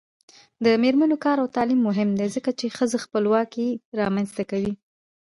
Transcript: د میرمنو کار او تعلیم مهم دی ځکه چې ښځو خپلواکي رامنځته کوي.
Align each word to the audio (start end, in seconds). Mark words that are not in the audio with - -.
د 0.63 0.65
میرمنو 0.83 1.15
کار 1.25 1.37
او 1.43 1.47
تعلیم 1.55 1.79
مهم 1.89 2.09
دی 2.19 2.27
ځکه 2.35 2.51
چې 2.59 2.75
ښځو 2.77 2.97
خپلواکي 3.05 3.67
رامنځته 3.99 4.43
کوي. 4.51 4.73